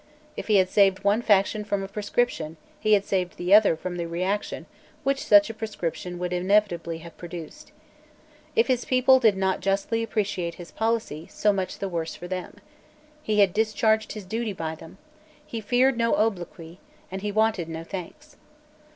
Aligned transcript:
If 0.35 0.47
he 0.47 0.55
had 0.55 0.67
saved 0.67 1.03
one 1.03 1.21
faction 1.21 1.63
from 1.63 1.83
a 1.83 1.87
proscription, 1.87 2.57
he 2.79 2.93
had 2.93 3.05
saved 3.05 3.37
the 3.37 3.53
other 3.53 3.75
from 3.75 3.97
the 3.97 4.07
reaction 4.07 4.65
which 5.03 5.23
such 5.23 5.47
a 5.47 5.53
proscription 5.53 6.17
would 6.17 6.33
inevitably 6.33 6.97
have 7.05 7.15
produced. 7.19 7.71
If 8.55 8.65
his 8.65 8.83
people 8.83 9.19
did 9.19 9.37
not 9.37 9.59
justly 9.59 10.01
appreciate 10.01 10.55
his 10.55 10.71
policy, 10.71 11.27
so 11.29 11.53
much 11.53 11.77
the 11.77 11.87
worse 11.87 12.15
for 12.15 12.27
them. 12.27 12.55
He 13.21 13.41
had 13.41 13.53
discharged 13.53 14.13
his 14.13 14.25
duty 14.25 14.53
by 14.53 14.73
them. 14.73 14.97
He 15.45 15.61
feared 15.61 15.97
no 15.99 16.15
obloquy; 16.15 16.79
and 17.11 17.21
he 17.21 17.31
wanted 17.31 17.69
no 17.69 17.83
thanks. 17.83 18.37